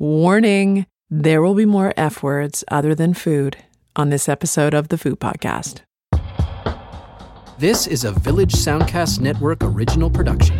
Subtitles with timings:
[0.00, 3.56] Warning there will be more F words other than food
[3.96, 5.80] on this episode of the Food Podcast.
[7.58, 10.56] This is a Village Soundcast Network original production.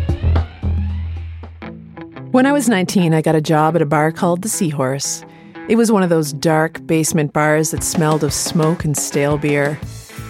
[2.31, 5.23] When I was 19, I got a job at a bar called The Seahorse.
[5.69, 9.79] It was one of those dark basement bars that smelled of smoke and stale beer.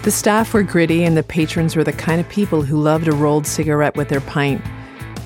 [0.04, 3.12] The staff were gritty, and the patrons were the kind of people who loved a
[3.12, 4.62] rolled cigarette with their pint.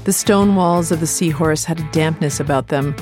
[0.05, 2.95] The stone walls of the Seahorse had a dampness about them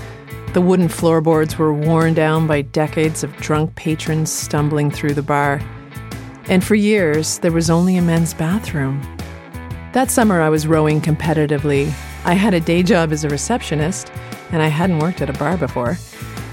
[0.53, 5.61] the wooden floorboards were worn down by decades of drunk patrons stumbling through the bar.
[6.49, 9.01] And for years, there was only a men's bathroom.
[9.93, 11.87] That summer, I was rowing competitively.
[12.25, 14.11] I had a day job as a receptionist,
[14.51, 15.97] and I hadn't worked at a bar before.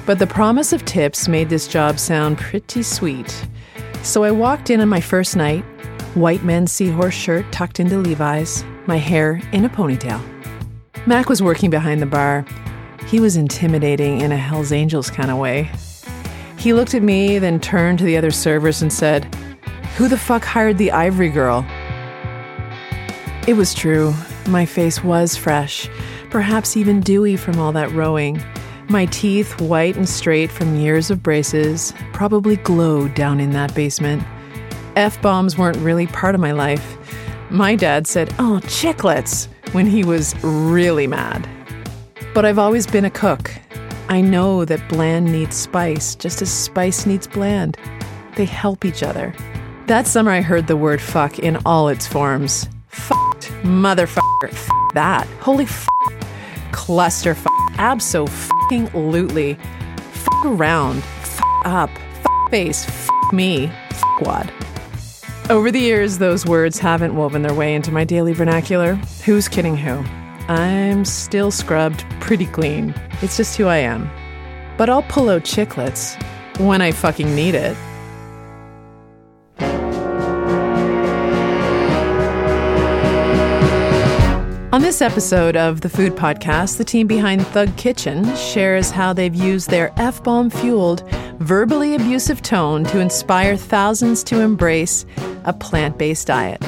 [0.07, 3.47] But the promise of tips made this job sound pretty sweet.
[4.03, 5.65] So I walked in on my first night,
[6.15, 10.21] white men's seahorse shirt tucked into Levi's, my hair in a ponytail.
[11.07, 12.45] Mac was working behind the bar,
[13.09, 15.71] he was intimidating in a Hells Angels kind of way.
[16.59, 19.35] He looked at me, then turned to the other servers and said,
[19.97, 21.65] Who the fuck hired the ivory girl?
[23.47, 24.13] It was true.
[24.47, 25.89] My face was fresh,
[26.29, 28.43] perhaps even dewy from all that rowing.
[28.91, 34.23] My teeth, white and straight from years of braces, probably glowed down in that basement.
[34.97, 36.99] F bombs weren't really part of my life.
[37.49, 41.49] My dad said, Oh, chiclets, when he was really mad.
[42.39, 43.51] But I've always been a cook.
[44.09, 47.77] I know that bland needs spice, just as spice needs bland.
[48.37, 49.35] They help each other.
[49.89, 52.69] That summer, I heard the word fuck in all its forms.
[52.87, 54.53] Fucked, motherfucker,
[54.95, 55.27] that.
[55.41, 55.89] Holy f-
[56.71, 57.45] cluster f-
[57.79, 59.55] absolutely.
[60.13, 61.91] Fuck around, f- up,
[62.53, 64.53] face, f- me, f- quad.
[65.51, 68.95] Over the years, those words haven't woven their way into my daily vernacular.
[69.25, 70.05] Who's kidding who?
[70.49, 72.95] I'm still scrubbed pretty clean.
[73.21, 74.11] It's just who I am.
[74.79, 76.17] But I'll pull out chiclets
[76.59, 77.77] when I fucking need it.
[84.71, 89.35] On this episode of the Food Podcast, the team behind Thug Kitchen shares how they've
[89.35, 91.09] used their F bomb fueled,
[91.41, 95.05] verbally abusive tone to inspire thousands to embrace
[95.45, 96.63] a plant based diet.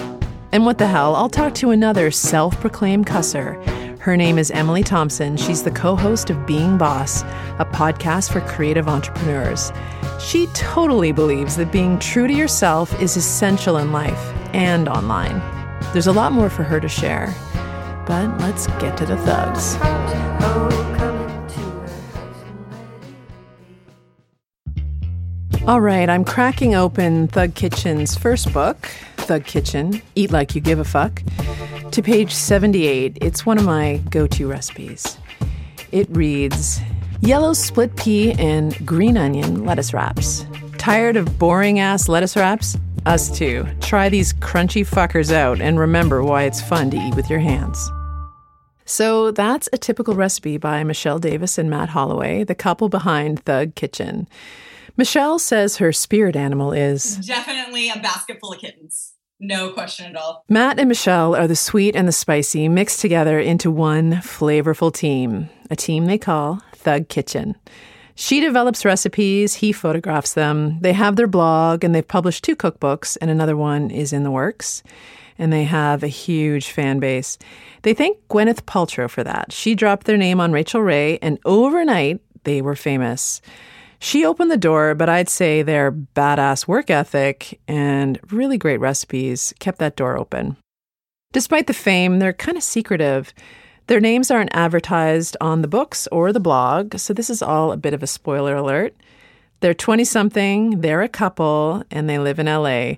[0.53, 3.57] And what the hell, I'll talk to another self proclaimed cusser.
[4.01, 5.37] Her name is Emily Thompson.
[5.37, 7.23] She's the co host of Being Boss,
[7.59, 9.71] a podcast for creative entrepreneurs.
[10.19, 15.41] She totally believes that being true to yourself is essential in life and online.
[15.93, 17.33] There's a lot more for her to share.
[18.07, 19.77] But let's get to the thugs.
[25.71, 30.81] All right, I'm cracking open Thug Kitchen's first book, Thug Kitchen Eat Like You Give
[30.81, 31.23] a Fuck,
[31.93, 33.19] to page 78.
[33.21, 35.17] It's one of my go to recipes.
[35.93, 36.81] It reads
[37.21, 40.45] Yellow split pea and green onion lettuce wraps.
[40.77, 42.77] Tired of boring ass lettuce wraps?
[43.07, 43.65] Us too.
[43.81, 47.89] Try these crunchy fuckers out and remember why it's fun to eat with your hands.
[48.87, 53.77] So that's a typical recipe by Michelle Davis and Matt Holloway, the couple behind Thug
[53.77, 54.27] Kitchen.
[55.01, 59.15] Michelle says her spirit animal is definitely a basket full of kittens.
[59.41, 60.45] No question at all.
[60.51, 65.49] Matt and Michelle are the sweet and the spicy mixed together into one flavorful team,
[65.71, 67.57] a team they call Thug Kitchen.
[68.15, 70.79] She develops recipes, he photographs them.
[70.83, 74.31] They have their blog and they've published two cookbooks, and another one is in the
[74.31, 74.83] works.
[75.39, 77.39] And they have a huge fan base.
[77.85, 79.51] They thank Gwyneth Paltrow for that.
[79.51, 83.41] She dropped their name on Rachael Ray, and overnight they were famous.
[84.03, 89.53] She opened the door, but I'd say their badass work ethic and really great recipes
[89.61, 90.57] kept that door open.
[91.33, 93.33] Despite the fame, they're kind of secretive.
[93.87, 97.77] Their names aren't advertised on the books or the blog, so this is all a
[97.77, 98.97] bit of a spoiler alert.
[99.61, 102.95] They're 20 something, they're a couple, and they live in LA.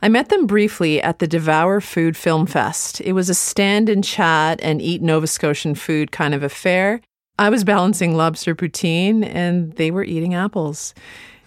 [0.00, 3.00] I met them briefly at the Devour Food Film Fest.
[3.02, 7.02] It was a stand and chat and eat Nova Scotian food kind of affair.
[7.38, 10.94] I was balancing lobster poutine and they were eating apples.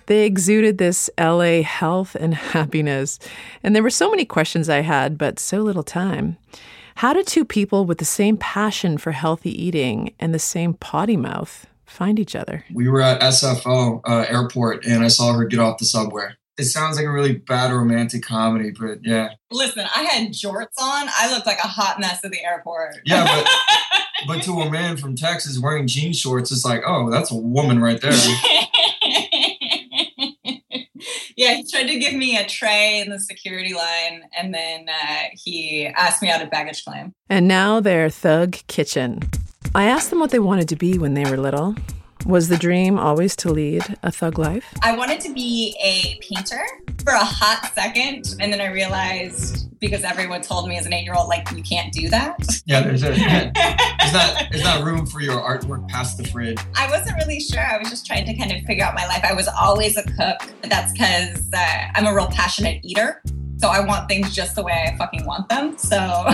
[0.05, 3.19] They exuded this LA health and happiness.
[3.63, 6.37] And there were so many questions I had, but so little time.
[6.95, 11.15] How do two people with the same passion for healthy eating and the same potty
[11.15, 12.65] mouth find each other?
[12.73, 16.29] We were at SFO uh, airport and I saw her get off the subway.
[16.59, 19.29] It sounds like a really bad romantic comedy, but yeah.
[19.49, 21.07] Listen, I had jorts on.
[21.17, 22.97] I looked like a hot mess at the airport.
[23.05, 23.47] Yeah, but
[24.27, 27.79] but to a man from Texas wearing jean shorts, it's like, oh, that's a woman
[27.79, 28.11] right there.
[31.37, 35.23] yeah, he tried to give me a tray in the security line, and then uh,
[35.33, 37.13] he asked me out of baggage claim.
[37.29, 39.21] And now they're Thug Kitchen.
[39.73, 41.75] I asked them what they wanted to be when they were little.
[42.25, 44.65] Was the dream always to lead a thug life?
[44.81, 46.61] I wanted to be a painter
[47.03, 51.29] for a hot second, and then I realized because everyone told me as an eight-year-old,
[51.29, 52.37] like you can't do that.
[52.65, 56.59] Yeah, there's a, there's not there's not room for your artwork past the fridge.
[56.75, 57.65] I wasn't really sure.
[57.65, 59.23] I was just trying to kind of figure out my life.
[59.23, 60.41] I was always a cook.
[60.63, 63.21] That's because uh, I'm a real passionate eater.
[63.57, 65.77] So I want things just the way I fucking want them.
[65.77, 65.97] So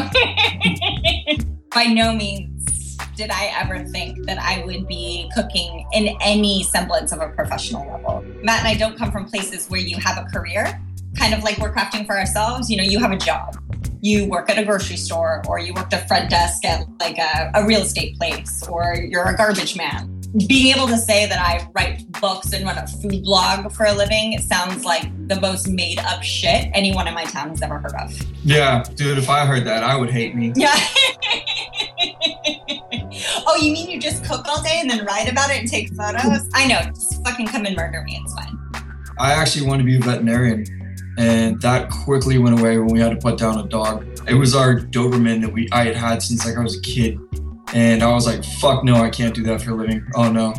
[1.72, 2.55] by no means
[3.16, 7.88] did I ever think that I would be cooking in any semblance of a professional
[7.88, 8.24] level.
[8.44, 10.80] Matt and I don't come from places where you have a career,
[11.18, 12.70] kind of like we're crafting for ourselves.
[12.70, 13.58] You know, you have a job.
[14.02, 17.52] You work at a grocery store, or you work the front desk at like a,
[17.56, 20.16] a real estate place, or you're a garbage man
[20.48, 23.94] being able to say that I write books and run a food blog for a
[23.94, 27.94] living sounds like the most made up shit anyone in my town has ever heard
[27.94, 28.14] of.
[28.44, 30.52] Yeah, dude, if I heard that, I would hate me.
[30.56, 30.76] Yeah.
[33.48, 35.94] oh, you mean you just cook all day and then write about it and take
[35.94, 36.50] photos?
[36.54, 38.20] I know, just fucking come and murder me.
[38.24, 38.58] It's fine.
[39.18, 40.66] I actually want to be a veterinarian.
[41.18, 44.06] And that quickly went away when we had to put down a dog.
[44.28, 47.20] It was our Doberman that we I had had since like I was a kid.
[47.74, 50.06] And I was like, fuck no, I can't do that for a living.
[50.16, 50.54] Oh no.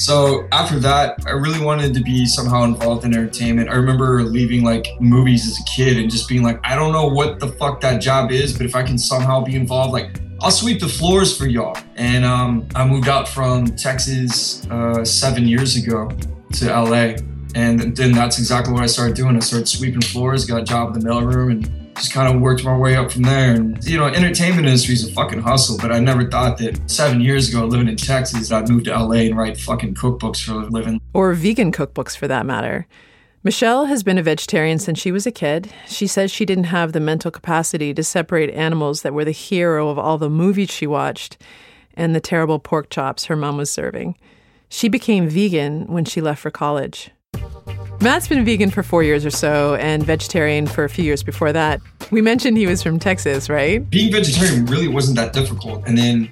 [0.00, 3.68] So after that, I really wanted to be somehow involved in entertainment.
[3.68, 7.06] I remember leaving like movies as a kid and just being like, I don't know
[7.06, 10.50] what the fuck that job is, but if I can somehow be involved, like I'll
[10.50, 11.76] sweep the floors for y'all.
[11.96, 16.10] And um, I moved out from Texas uh, seven years ago
[16.54, 17.16] to LA.
[17.54, 19.36] And then that's exactly what I started doing.
[19.36, 22.64] I started sweeping floors, got a job in the mailroom, and just kind of worked
[22.64, 23.54] my way up from there.
[23.54, 25.76] And you know, entertainment industry is a fucking hustle.
[25.76, 29.16] But I never thought that seven years ago, living in Texas, I'd move to LA
[29.16, 31.02] and write fucking cookbooks for a living.
[31.12, 32.86] Or vegan cookbooks for that matter.
[33.42, 35.72] Michelle has been a vegetarian since she was a kid.
[35.86, 39.88] She says she didn't have the mental capacity to separate animals that were the hero
[39.88, 41.38] of all the movies she watched
[41.94, 44.18] and the terrible pork chops her mom was serving.
[44.68, 47.12] She became vegan when she left for college.
[48.02, 51.50] Matt's been vegan for four years or so and vegetarian for a few years before
[51.54, 51.80] that.
[52.10, 53.88] We mentioned he was from Texas, right?
[53.88, 55.86] Being vegetarian really wasn't that difficult.
[55.86, 56.30] And then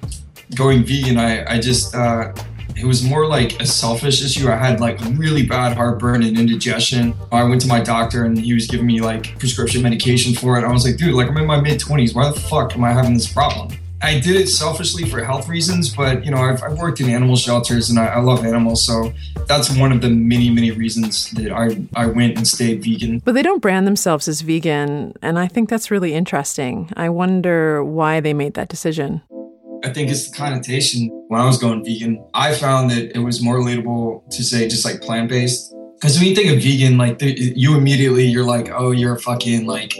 [0.53, 2.33] going vegan, I, I just, uh,
[2.75, 4.49] it was more like a selfish issue.
[4.49, 7.13] I had like really bad heartburn and indigestion.
[7.31, 10.63] I went to my doctor and he was giving me like prescription medication for it.
[10.63, 12.15] I was like, dude, like I'm in my mid 20s.
[12.15, 13.77] Why the fuck am I having this problem?
[14.01, 17.35] I did it selfishly for health reasons, but you know, I've, I've worked in animal
[17.35, 19.11] shelters and I, I, love animals, so
[19.45, 23.19] that's one of the many, many reasons that I I went and stayed vegan.
[23.19, 26.89] But they don't brand themselves as vegan, and I think that's really interesting.
[26.95, 29.21] I wonder why they made that decision.
[29.83, 31.09] I think it's the connotation.
[31.27, 34.83] When I was going vegan, I found that it was more relatable to say just
[34.83, 35.73] like plant based.
[35.95, 39.19] Because when you think of vegan, like the, you immediately you're like, oh, you're a
[39.19, 39.91] fucking like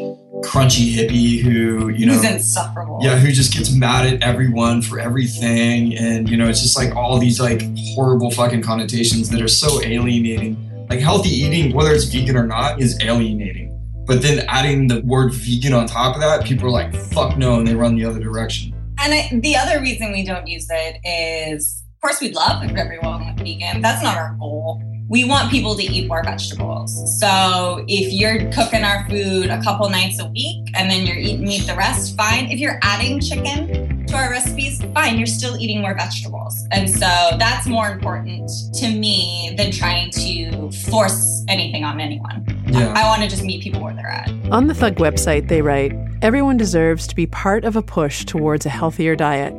[0.42, 3.00] crunchy hippie who you know who's insufferable.
[3.02, 6.96] Yeah, who just gets mad at everyone for everything, and you know it's just like
[6.96, 10.66] all these like horrible fucking connotations that are so alienating.
[10.90, 13.76] Like healthy eating, whether it's vegan or not, is alienating.
[14.06, 17.60] But then adding the word vegan on top of that, people are like, fuck no,
[17.60, 18.74] and they run the other direction.
[19.02, 22.76] And I, the other reason we don't use it is, of course, we'd love if
[22.76, 23.82] everyone went vegan.
[23.82, 24.82] That's not our goal.
[25.08, 27.20] We want people to eat more vegetables.
[27.20, 31.44] So if you're cooking our food a couple nights a week and then you're eating
[31.44, 32.50] meat the rest, fine.
[32.50, 35.18] If you're adding chicken to our recipes, fine.
[35.18, 36.66] You're still eating more vegetables.
[36.72, 42.46] And so that's more important to me than trying to force anything on anyone.
[42.68, 42.94] Yeah.
[42.94, 44.30] I, I want to just meet people where they're at.
[44.52, 48.66] On the Thug website, they write Everyone deserves to be part of a push towards
[48.66, 49.54] a healthier diet,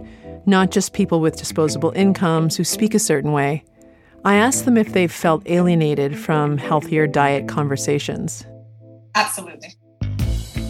[0.47, 3.62] not just people with disposable incomes who speak a certain way.
[4.25, 8.47] I asked them if they've felt alienated from healthier diet conversations.
[9.14, 9.75] Absolutely.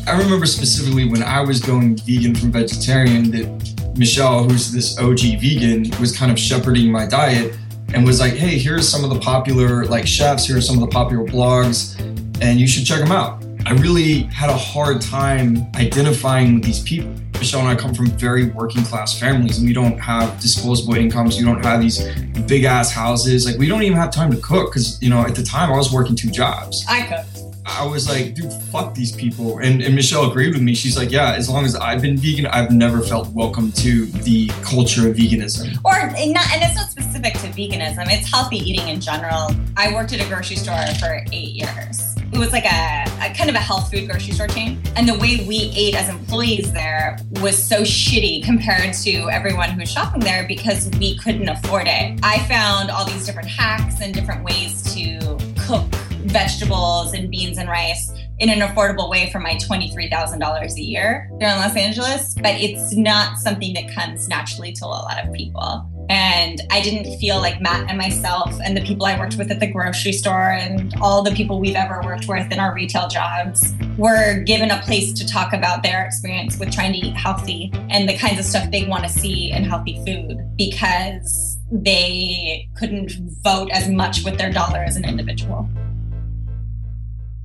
[0.07, 5.40] I remember specifically when I was going vegan from vegetarian that Michelle, who's this OG
[5.40, 7.57] vegan, was kind of shepherding my diet
[7.92, 10.80] and was like, hey, here's some of the popular like chefs, here are some of
[10.80, 11.99] the popular blogs,
[12.40, 13.45] and you should check them out.
[13.66, 17.14] I really had a hard time identifying these people.
[17.35, 21.38] Michelle and I come from very working class families and we don't have disposable incomes.
[21.38, 22.02] We don't have these
[22.47, 23.47] big ass houses.
[23.47, 25.76] Like we don't even have time to cook because, you know, at the time I
[25.76, 26.85] was working two jobs.
[26.88, 27.39] I cooked.
[27.78, 29.58] I was like, dude, fuck these people.
[29.58, 30.74] And, and Michelle agreed with me.
[30.74, 34.48] She's like, yeah, as long as I've been vegan, I've never felt welcome to the
[34.62, 35.78] culture of veganism.
[35.84, 35.92] Or
[36.32, 38.04] not, and it's not specific to veganism.
[38.08, 39.50] It's healthy eating in general.
[39.76, 43.50] I worked at a grocery store for eight years it was like a, a, kind
[43.50, 44.80] of a health food grocery store chain.
[44.94, 49.80] And the way we ate as employees there was so shitty compared to everyone who
[49.80, 52.20] was shopping there because we couldn't afford it.
[52.22, 55.86] I found all these different hacks and different ways to cook
[56.30, 61.49] vegetables and beans and rice in an affordable way for my $23,000 a year here
[61.49, 65.87] in Los Angeles, but it's not something that comes naturally to a lot of people.
[66.08, 69.60] And I didn't feel like Matt and myself and the people I worked with at
[69.60, 73.75] the grocery store and all the people we've ever worked with in our retail jobs
[73.96, 78.08] were given a place to talk about their experience with trying to eat healthy and
[78.08, 83.12] the kinds of stuff they want to see in healthy food because they couldn't
[83.44, 85.68] vote as much with their dollar as an individual.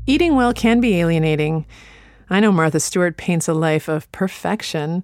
[0.08, 1.66] Eating well can be alienating.
[2.30, 5.04] I know Martha Stewart paints a life of perfection.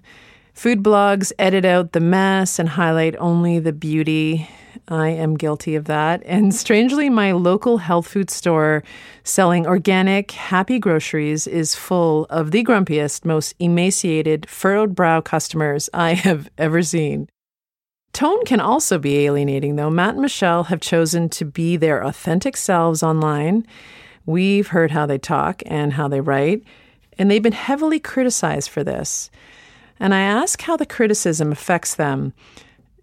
[0.54, 4.48] Food blogs edit out the mess and highlight only the beauty.
[4.86, 6.22] I am guilty of that.
[6.24, 8.84] And strangely, my local health food store
[9.24, 16.14] selling organic, happy groceries is full of the grumpiest, most emaciated, furrowed brow customers I
[16.14, 17.28] have ever seen.
[18.12, 19.90] Tone can also be alienating, though.
[19.90, 23.66] Matt and Michelle have chosen to be their authentic selves online.
[24.26, 26.62] We've heard how they talk and how they write,
[27.18, 29.30] and they've been heavily criticized for this.
[29.98, 32.32] And I ask how the criticism affects them.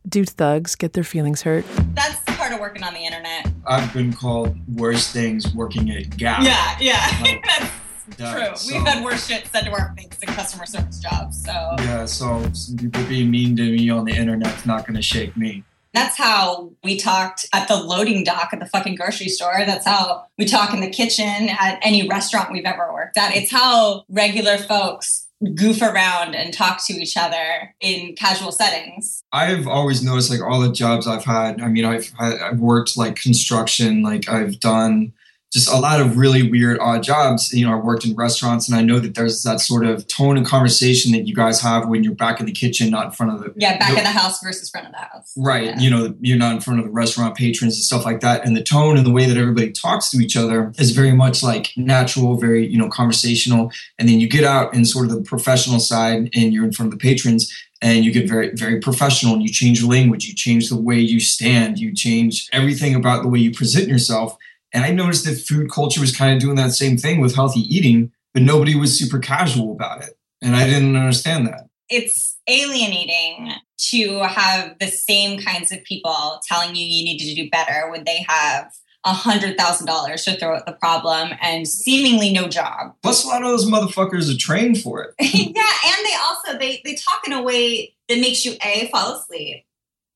[0.07, 1.65] Do thugs get their feelings hurt?
[1.93, 3.47] That's part of working on the internet.
[3.67, 6.41] I've been called worse things working at Gap.
[6.43, 7.17] Yeah, yeah.
[7.21, 7.45] Like,
[8.17, 8.55] That's true.
[8.55, 11.43] so- We've had worse shit said to our face in customer service jobs.
[11.43, 15.01] So Yeah, so some people being mean to me on the internet's not going to
[15.01, 15.63] shake me.
[15.93, 19.63] That's how we talked at the loading dock at the fucking grocery store.
[19.65, 23.35] That's how we talk in the kitchen at any restaurant we've ever worked at.
[23.35, 29.23] It's how regular folks goof around and talk to each other in casual settings.
[29.31, 31.61] I've always noticed like all the jobs I've had.
[31.61, 35.13] I mean, I've I've worked like construction, like I've done
[35.51, 37.51] just a lot of really weird odd jobs.
[37.51, 40.37] You know, I worked in restaurants, and I know that there's that sort of tone
[40.37, 43.33] and conversation that you guys have when you're back in the kitchen, not in front
[43.33, 45.33] of the Yeah, back the- of the house versus front of the house.
[45.35, 45.65] Right.
[45.65, 45.79] Yeah.
[45.79, 48.45] You know, you're not in front of the restaurant patrons and stuff like that.
[48.45, 51.41] And the tone and the way that everybody talks to each other is very much
[51.41, 53.71] like natural, very, you know, conversational.
[53.97, 56.93] And then you get out in sort of the professional side and you're in front
[56.93, 57.51] of the patrons
[57.81, 60.99] and you get very, very professional and you change your language, you change the way
[60.99, 64.37] you stand, you change everything about the way you present yourself.
[64.73, 67.61] And I noticed that food culture was kind of doing that same thing with healthy
[67.61, 70.11] eating, but nobody was super casual about it.
[70.41, 71.67] And I didn't understand that.
[71.89, 77.49] it's alienating to have the same kinds of people telling you you need to do
[77.49, 78.71] better when they have
[79.05, 82.93] a hundred thousand dollars to throw at the problem and seemingly no job.
[83.01, 85.13] Plus, a lot of those motherfuckers are trained for it.
[85.19, 89.15] yeah, and they also they they talk in a way that makes you a fall
[89.15, 89.63] asleep,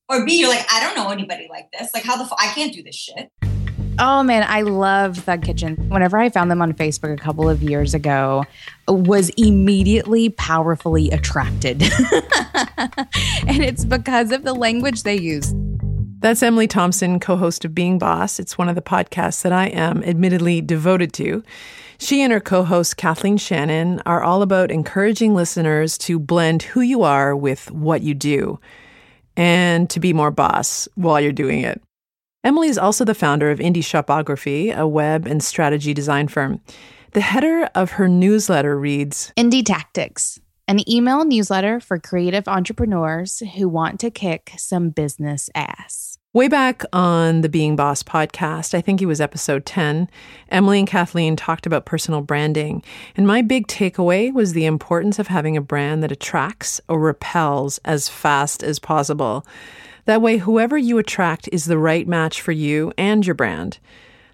[0.08, 1.90] or b you're like I don't know anybody like this.
[1.94, 3.30] Like how the f- I can't do this shit.
[3.98, 5.76] Oh man, I love Thug Kitchen.
[5.88, 8.44] Whenever I found them on Facebook a couple of years ago,
[8.88, 11.82] was immediately powerfully attracted.
[13.46, 15.54] and it's because of the language they use.
[16.18, 18.40] That's Emily Thompson, co host of Being Boss.
[18.40, 21.44] It's one of the podcasts that I am admittedly devoted to.
[21.98, 26.80] She and her co host, Kathleen Shannon, are all about encouraging listeners to blend who
[26.80, 28.58] you are with what you do
[29.36, 31.80] and to be more boss while you're doing it.
[32.44, 36.60] Emily is also the founder of Indie Shopography, a web and strategy design firm.
[37.12, 43.66] The header of her newsletter reads Indie Tactics, an email newsletter for creative entrepreneurs who
[43.66, 46.18] want to kick some business ass.
[46.34, 50.10] Way back on the Being Boss podcast, I think it was episode 10,
[50.50, 52.82] Emily and Kathleen talked about personal branding.
[53.16, 57.78] And my big takeaway was the importance of having a brand that attracts or repels
[57.86, 59.46] as fast as possible.
[60.06, 63.78] That way, whoever you attract is the right match for you and your brand.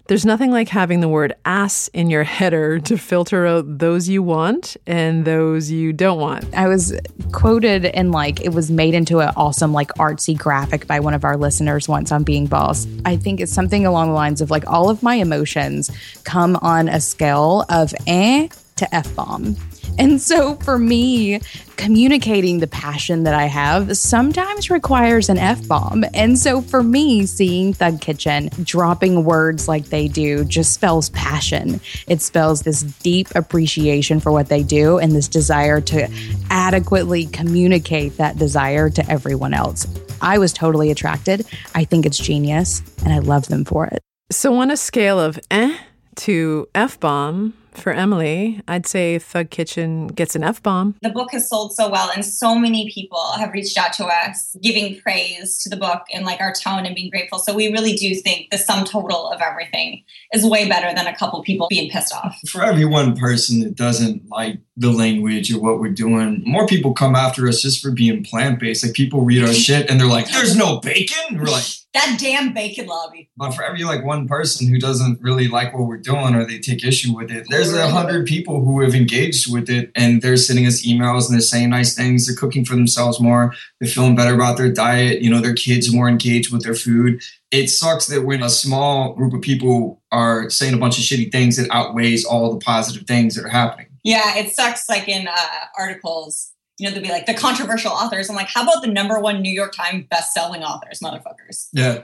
[0.07, 4.21] There's nothing like having the word ass in your header to filter out those you
[4.21, 6.53] want and those you don't want.
[6.53, 6.93] I was
[7.31, 11.23] quoted and like it was made into an awesome like artsy graphic by one of
[11.23, 12.85] our listeners once on Being Boss.
[13.05, 15.89] I think it's something along the lines of like all of my emotions
[16.25, 19.55] come on a scale of eh to F bomb.
[19.97, 21.39] And so for me,
[21.77, 26.03] communicating the passion that I have sometimes requires an F bomb.
[26.13, 31.81] And so for me, seeing Thug Kitchen dropping words like they do just spells passion.
[32.07, 36.07] It spells this deep appreciation for what they do and this desire to
[36.49, 39.87] adequately communicate that desire to everyone else.
[40.21, 41.45] I was totally attracted.
[41.73, 43.99] I think it's genius and I love them for it.
[44.31, 45.77] So, on a scale of eh
[46.15, 50.95] to F bomb for Emily, I'd say Thug Kitchen gets an F bomb.
[51.01, 54.55] The book has sold so well, and so many people have reached out to us
[54.61, 57.39] giving praise to the book and like our tone and being grateful.
[57.39, 61.15] So we really do think the sum total of everything is way better than a
[61.15, 62.37] couple people being pissed off.
[62.49, 66.41] for every one person that doesn't like the language or what we're doing.
[66.45, 68.85] More people come after us just for being plant based.
[68.85, 72.53] Like people read our shit and they're like, "There's no bacon." We're like, that damn
[72.53, 73.29] bacon lobby.
[73.35, 76.59] But for every like one person who doesn't really like what we're doing or they
[76.59, 80.37] take issue with it, there's a hundred people who have engaged with it and they're
[80.37, 82.27] sending us emails and they're saying nice things.
[82.27, 83.53] They're cooking for themselves more.
[83.79, 85.21] They're feeling better about their diet.
[85.21, 87.21] You know, their kids are more engaged with their food.
[87.51, 91.31] It sucks that when a small group of people are saying a bunch of shitty
[91.31, 93.90] things, it outweighs all the positive things that are happening.
[94.03, 94.89] Yeah, it sucks.
[94.89, 98.27] Like in uh, articles, you know, they'll be like the controversial authors.
[98.27, 101.69] I'm like, how about the number one New York Times best-selling authors, motherfuckers?
[101.73, 102.03] Yeah.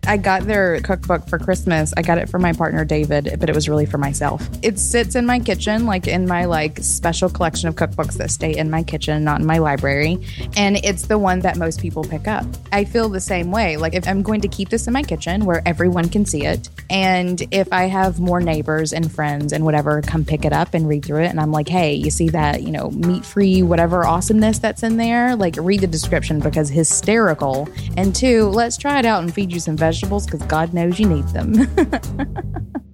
[0.08, 1.94] I got their cookbook for Christmas.
[1.96, 4.44] I got it for my partner David, but it was really for myself.
[4.62, 8.56] It sits in my kitchen, like in my like special collection of cookbooks that stay
[8.56, 10.18] in my kitchen, not in my library.
[10.56, 12.44] And it's the one that most people pick up.
[12.72, 13.76] I feel the same way.
[13.76, 16.68] Like if I'm going to keep this in my kitchen where everyone can see it,
[16.90, 20.88] and if I have more neighbors and friends and whatever come pick it up and
[20.88, 24.58] read through it, and I'm like, hey, you see that, you know, meat whatever awesomeness
[24.58, 27.68] that's in there, like read the description because hysterical.
[27.96, 31.08] And two, let's try it out and feed you some vegetables because God knows you
[31.08, 31.54] need them.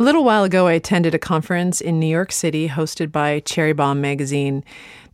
[0.00, 3.72] A little while ago, I attended a conference in New York City hosted by Cherry
[3.72, 4.62] Bombe magazine.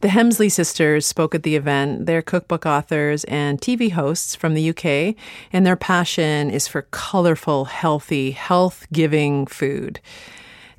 [0.00, 2.04] The Hemsley sisters spoke at the event.
[2.04, 5.16] They're cookbook authors and TV hosts from the UK,
[5.54, 10.00] and their passion is for colorful, healthy, health giving food.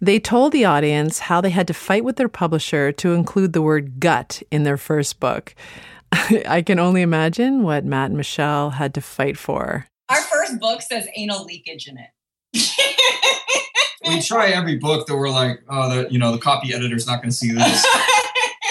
[0.05, 3.62] They told the audience how they had to fight with their publisher to include the
[3.63, 5.55] word gut in their first book.
[6.12, 9.88] I can only imagine what Matt and Michelle had to fight for.
[10.09, 12.12] Our first book says anal leakage in it.
[14.07, 17.24] we try every book that we're like, oh, the you know the copy editor's not
[17.24, 17.83] going to see this.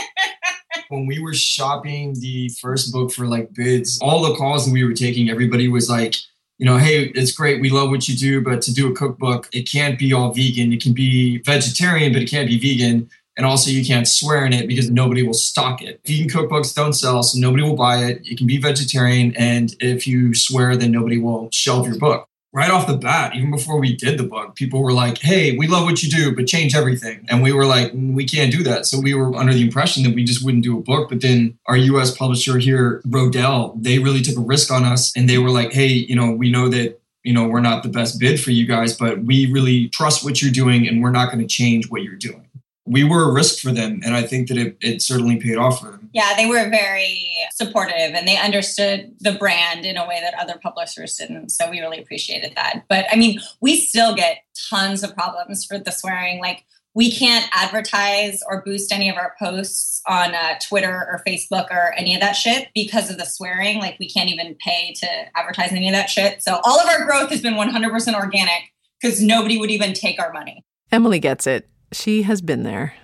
[0.88, 4.84] when we were shopping the first book for like bids, all the calls that we
[4.84, 6.14] were taking, everybody was like,
[6.58, 7.60] you know, hey, it's great.
[7.60, 10.72] We love what you do, but to do a cookbook, it can't be all vegan.
[10.72, 13.10] It can be vegetarian, but it can't be vegan.
[13.36, 16.00] And also, you can't swear in it because nobody will stock it.
[16.06, 18.22] Vegan cookbooks don't sell, so nobody will buy it.
[18.24, 19.34] It can be vegetarian.
[19.36, 23.50] And if you swear, then nobody will shelve your book right off the bat, even
[23.50, 26.46] before we did the book, people were like, "Hey, we love what you do, but
[26.46, 29.52] change everything." And we were like, mm, "We can't do that." So we were under
[29.52, 31.10] the impression that we just wouldn't do a book.
[31.10, 32.16] But then our U.S.
[32.16, 35.88] publisher here, Rodale, they really took a risk on us, and they were like, "Hey,
[35.88, 38.94] you know, we know that." You know, we're not the best bid for you guys,
[38.94, 42.16] but we really trust what you're doing and we're not going to change what you're
[42.16, 42.44] doing
[42.86, 45.80] we were a risk for them and i think that it, it certainly paid off
[45.80, 50.20] for them yeah they were very supportive and they understood the brand in a way
[50.22, 54.38] that other publishers didn't so we really appreciated that but i mean we still get
[54.70, 59.34] tons of problems for the swearing like we can't advertise or boost any of our
[59.38, 63.80] posts on uh, Twitter or Facebook or any of that shit because of the swearing.
[63.80, 66.40] Like, we can't even pay to advertise any of that shit.
[66.42, 70.32] So, all of our growth has been 100% organic because nobody would even take our
[70.32, 70.64] money.
[70.92, 71.68] Emily gets it.
[71.92, 72.94] She has been there.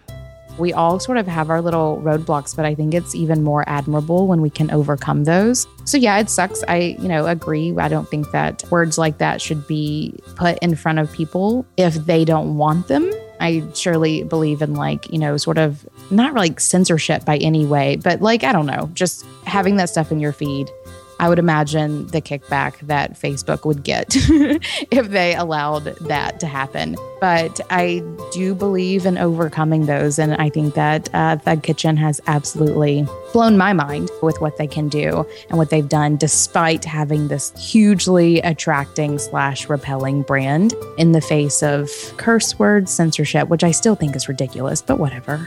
[0.58, 4.26] We all sort of have our little roadblocks, but I think it's even more admirable
[4.26, 5.66] when we can overcome those.
[5.84, 6.62] So yeah, it sucks.
[6.68, 7.74] I, you know, agree.
[7.76, 11.94] I don't think that words like that should be put in front of people if
[11.94, 13.10] they don't want them.
[13.40, 17.96] I surely believe in like, you know, sort of not like censorship by any way,
[17.96, 20.70] but like, I don't know, just having that stuff in your feed
[21.20, 24.06] I would imagine the kickback that Facebook would get
[24.90, 26.96] if they allowed that to happen.
[27.20, 28.02] But I
[28.33, 30.18] do believe in overcoming those.
[30.18, 34.66] And I think that uh, Thug Kitchen has absolutely blown my mind with what they
[34.66, 41.12] can do and what they've done, despite having this hugely attracting slash repelling brand in
[41.12, 45.46] the face of curse words, censorship, which I still think is ridiculous, but whatever.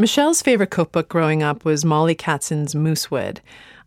[0.00, 3.38] Michelle's favorite cookbook growing up was Mollie Katzen's Moosewood.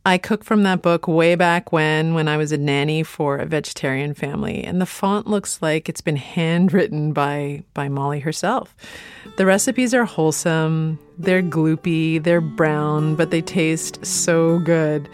[0.07, 3.45] I cook from that book way back when, when I was a nanny for a
[3.47, 8.75] vegetarian family, and the font looks like it's been handwritten by by Mollie herself.
[9.37, 15.09] The recipes are wholesome, they're gloopy, they're brown, but they taste so good.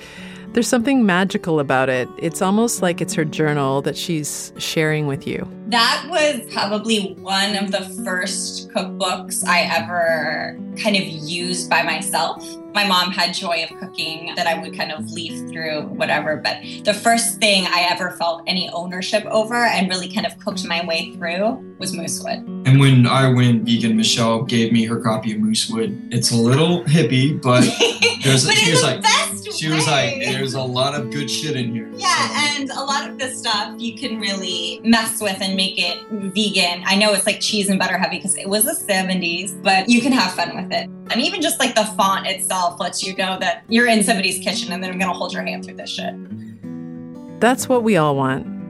[0.53, 2.09] There's something magical about it.
[2.17, 5.49] It's almost like it's her journal that she's sharing with you.
[5.67, 12.45] That was probably one of the first cookbooks I ever kind of used by myself
[12.73, 16.37] my mom had joy of cooking that I would kind of leaf through whatever.
[16.37, 20.65] But the first thing I ever felt any ownership over and really kind of cooked
[20.65, 22.39] my way through was moosewood.
[22.65, 26.13] And when I went vegan, Michelle gave me her copy of moosewood.
[26.13, 27.61] It's a little hippie, but
[28.23, 29.01] there's but she was like
[29.51, 29.75] she way.
[29.75, 31.89] was like there's a lot of good shit in here.
[31.95, 32.61] Yeah, so.
[32.61, 36.83] and a lot of this stuff you can really mess with and make it vegan.
[36.85, 40.01] I know it's like cheese and butter heavy because it was the 70s, but you
[40.01, 40.89] can have fun with it.
[41.11, 44.71] And even just like the font itself lets you know that you're in somebody's kitchen
[44.71, 46.13] and they're going to hold your hand through this shit.
[47.39, 48.61] That's what we all want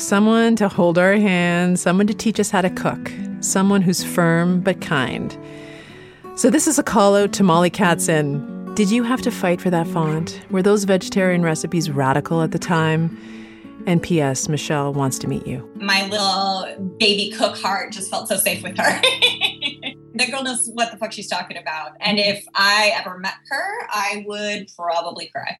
[0.00, 4.60] someone to hold our hand, someone to teach us how to cook, someone who's firm
[4.60, 5.36] but kind.
[6.36, 8.55] So, this is a call out to Mollie Katzen.
[8.76, 10.38] Did you have to fight for that font?
[10.50, 13.18] Were those vegetarian recipes radical at the time?
[13.86, 14.50] And P.S.
[14.50, 15.66] Michelle wants to meet you.
[15.76, 19.00] My little baby cook heart just felt so safe with her.
[20.16, 21.92] that girl knows what the fuck she's talking about.
[22.00, 25.56] And if I ever met her, I would probably cry.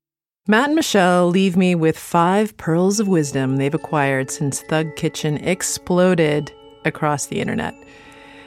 [0.46, 5.38] Matt and Michelle leave me with five pearls of wisdom they've acquired since Thug Kitchen
[5.38, 6.52] exploded
[6.84, 7.74] across the internet.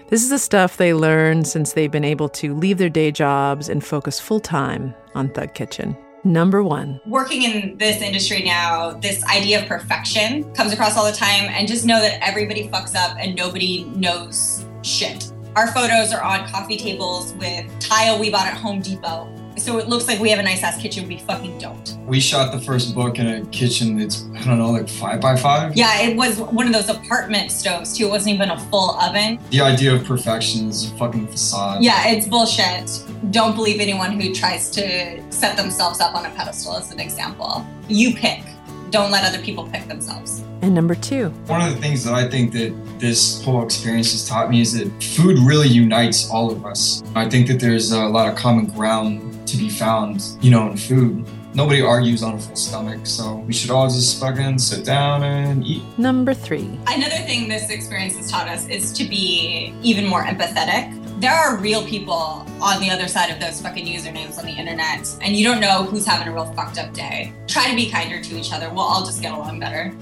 [0.09, 3.69] This is the stuff they learned since they've been able to leave their day jobs
[3.69, 5.95] and focus full time on Thug Kitchen.
[6.23, 6.99] Number one.
[7.05, 11.67] Working in this industry now, this idea of perfection comes across all the time, and
[11.67, 15.31] just know that everybody fucks up and nobody knows shit.
[15.55, 19.87] Our photos are on coffee tables with tile we bought at Home Depot so it
[19.87, 21.07] looks like we have a nice ass kitchen.
[21.07, 21.97] We fucking don't.
[22.05, 25.35] We shot the first book in a kitchen that's I don't know, like five by
[25.35, 25.75] five.
[25.75, 28.05] Yeah, it was one of those apartment stoves too.
[28.05, 29.39] It wasn't even a full oven.
[29.49, 31.83] The idea of perfection is a fucking facade.
[31.83, 32.89] Yeah, it's bullshit.
[33.31, 37.65] Don't believe anyone who tries to set themselves up on a pedestal as an example.
[37.87, 38.43] You pick.
[38.89, 40.43] Don't let other people pick themselves.
[40.61, 41.29] And number two.
[41.45, 44.73] One of the things that I think that this whole experience has taught me is
[44.73, 47.03] that food really unites all of us.
[47.15, 50.77] I think that there's a lot of common ground to be found, you know, in
[50.77, 51.25] food.
[51.53, 55.65] Nobody argues on a full stomach, so we should all just fucking sit down and
[55.65, 55.83] eat.
[55.97, 56.79] Number three.
[56.87, 60.95] Another thing this experience has taught us is to be even more empathetic.
[61.19, 65.09] There are real people on the other side of those fucking usernames on the internet,
[65.21, 67.33] and you don't know who's having a real fucked up day.
[67.47, 68.69] Try to be kinder to each other.
[68.69, 69.93] We'll all just get along better.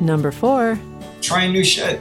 [0.00, 0.78] Number four.
[1.22, 2.00] Trying new shit.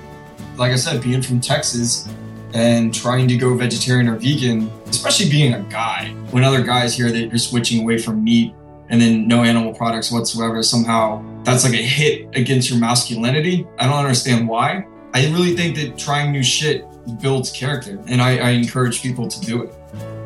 [0.58, 2.08] Like I said, being from Texas,
[2.54, 7.12] and trying to go vegetarian or vegan, especially being a guy, when other guys hear
[7.12, 8.54] that you're switching away from meat
[8.90, 13.66] and then no animal products whatsoever, somehow that's like a hit against your masculinity.
[13.80, 14.86] I don't understand why.
[15.14, 16.86] I really think that trying new shit
[17.22, 19.74] builds character, and I, I encourage people to do it.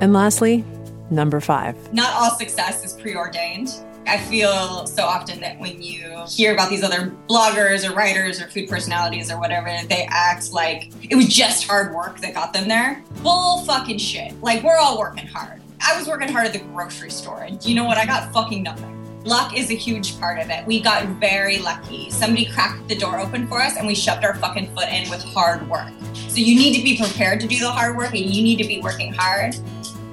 [0.01, 0.63] And lastly,
[1.09, 1.75] number five.
[1.93, 3.75] Not all success is preordained.
[4.07, 8.47] I feel so often that when you hear about these other bloggers or writers or
[8.47, 12.67] food personalities or whatever, they act like it was just hard work that got them
[12.67, 13.03] there.
[13.23, 14.39] Bull fucking shit.
[14.41, 15.61] Like, we're all working hard.
[15.81, 17.97] I was working hard at the grocery store, and you know what?
[17.97, 18.95] I got fucking nothing.
[19.25, 20.67] Luck is a huge part of it.
[20.67, 22.11] We got very lucky.
[22.11, 25.23] Somebody cracked the door open for us and we shoved our fucking foot in with
[25.23, 25.91] hard work.
[26.13, 28.67] So you need to be prepared to do the hard work and you need to
[28.67, 29.55] be working hard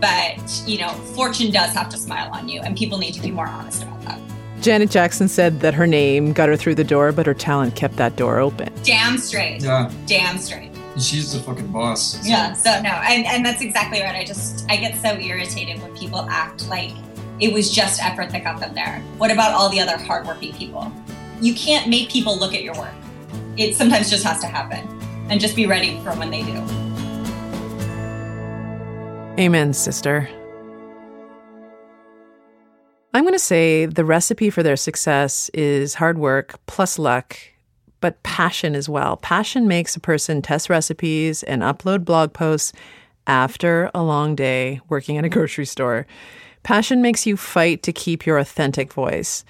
[0.02, 3.30] but you know, fortune does have to smile on you, and people need to be
[3.30, 4.20] more honest about that.
[4.60, 7.96] Janet Jackson said that her name got her through the door, but her talent kept
[7.96, 8.72] that door open.
[8.82, 9.62] Damn straight.
[9.62, 9.90] Yeah.
[10.06, 10.70] Damn straight.
[10.98, 12.20] She's the fucking boss.
[12.20, 12.28] So.
[12.28, 12.52] Yeah.
[12.52, 14.16] So no, and and that's exactly right.
[14.16, 16.92] I just I get so irritated when people act like
[17.38, 19.00] it was just effort that got them there.
[19.18, 20.92] What about all the other hardworking people?
[21.40, 22.94] You can't make people look at your work.
[23.56, 24.86] It sometimes just has to happen,
[25.30, 26.91] and just be ready for when they do.
[29.38, 30.28] Amen, sister.
[33.14, 37.38] I'm going to say the recipe for their success is hard work plus luck,
[38.02, 39.16] but passion as well.
[39.16, 42.74] Passion makes a person test recipes and upload blog posts
[43.26, 46.06] after a long day working at a grocery store.
[46.62, 49.46] Passion makes you fight to keep your authentic voice.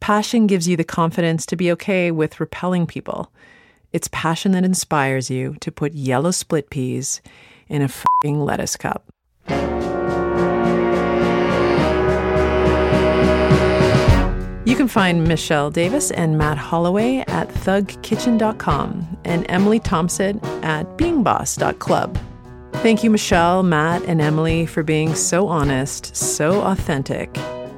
[0.00, 3.32] Passion gives you the confidence to be okay with repelling people.
[3.94, 7.22] It's passion that inspires you to put yellow split peas
[7.68, 7.88] in a
[8.22, 9.11] fing lettuce cup.
[14.64, 22.18] You can find Michelle Davis and Matt Holloway at thugkitchen.com and Emily Thompson at beingboss.club.
[22.76, 27.36] Thank you, Michelle, Matt, and Emily, for being so honest, so authentic,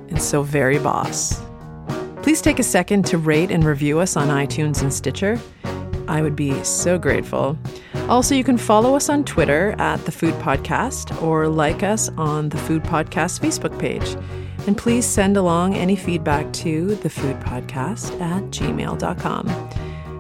[0.09, 1.43] and so very boss.
[2.23, 5.39] Please take a second to rate and review us on iTunes and Stitcher.
[6.09, 7.59] I would be so grateful.
[8.09, 12.51] Also, you can follow us on Twitter at The Food Podcast or like us on
[12.51, 14.17] the Food Podcast Facebook page.
[14.67, 19.71] And please send along any feedback to thefoodpodcast at gmail.com.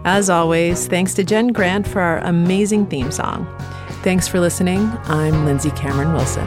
[0.06, 3.46] As always, thanks to Jen Grant for our amazing theme song.
[4.02, 4.80] Thanks for listening.
[5.04, 6.46] I'm Lindsay Cameron Wilson.